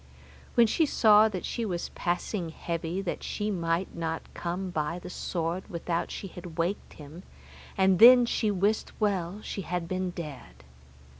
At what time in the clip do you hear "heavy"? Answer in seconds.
2.49-3.03